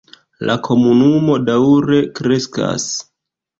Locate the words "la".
0.49-0.55